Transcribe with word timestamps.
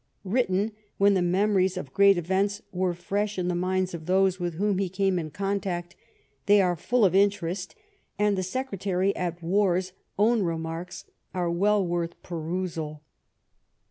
Written 0.23 0.71
when 0.97 1.13
the 1.13 1.21
memories 1.21 1.77
of 1.77 1.93
great 1.93 2.17
events 2.17 2.63
were 2.71 2.95
fresh 2.95 3.37
in 3.37 3.49
the 3.49 3.53
minds 3.55 3.93
of 3.93 4.07
those 4.07 4.39
with 4.39 4.55
whom 4.55 4.79
he 4.79 4.89
came 4.89 5.19
in 5.19 5.29
contact, 5.29 5.95
they 6.47 6.59
are 6.59 6.75
full 6.75 7.05
of 7.05 7.13
interest, 7.13 7.75
and 8.17 8.35
the 8.35 8.41
Secretary 8.41 9.15
at 9.15 9.43
War's 9.43 9.93
own 10.17 10.41
remarks 10.41 11.05
are 11.35 11.51
well 11.51 11.85
worth 11.85 12.19
perusal. 12.23 13.03